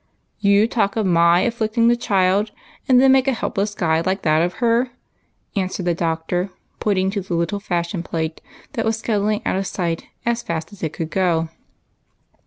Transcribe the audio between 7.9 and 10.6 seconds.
plate that was scuttling out of sight as